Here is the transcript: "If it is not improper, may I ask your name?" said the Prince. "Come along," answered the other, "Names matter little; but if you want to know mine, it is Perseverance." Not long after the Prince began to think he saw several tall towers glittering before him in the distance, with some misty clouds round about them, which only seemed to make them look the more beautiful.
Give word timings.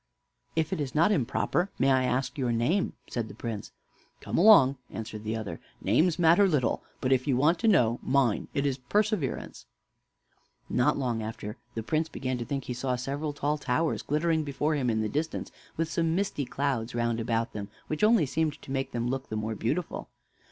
"If 0.55 0.73
it 0.73 0.81
is 0.81 0.95
not 0.95 1.11
improper, 1.11 1.69
may 1.77 1.91
I 1.91 2.05
ask 2.05 2.35
your 2.35 2.51
name?" 2.51 2.93
said 3.07 3.27
the 3.27 3.35
Prince. 3.35 3.71
"Come 4.19 4.35
along," 4.35 4.77
answered 4.89 5.23
the 5.23 5.35
other, 5.35 5.59
"Names 5.79 6.17
matter 6.17 6.47
little; 6.47 6.81
but 7.01 7.11
if 7.11 7.27
you 7.27 7.37
want 7.37 7.59
to 7.59 7.67
know 7.67 7.99
mine, 8.01 8.47
it 8.55 8.65
is 8.65 8.79
Perseverance." 8.79 9.67
Not 10.67 10.97
long 10.97 11.21
after 11.21 11.57
the 11.75 11.83
Prince 11.83 12.09
began 12.09 12.39
to 12.39 12.45
think 12.45 12.63
he 12.63 12.73
saw 12.73 12.95
several 12.95 13.31
tall 13.31 13.59
towers 13.59 14.01
glittering 14.01 14.43
before 14.43 14.73
him 14.73 14.89
in 14.89 15.01
the 15.01 15.07
distance, 15.07 15.51
with 15.77 15.87
some 15.87 16.15
misty 16.15 16.45
clouds 16.45 16.95
round 16.95 17.19
about 17.19 17.53
them, 17.53 17.69
which 17.85 18.03
only 18.03 18.25
seemed 18.25 18.59
to 18.63 18.71
make 18.71 18.93
them 18.93 19.07
look 19.07 19.29
the 19.29 19.35
more 19.35 19.53
beautiful. 19.53 20.09